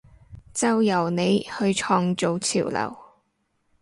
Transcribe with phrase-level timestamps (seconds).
[0.51, 2.97] 就由你去創造潮流！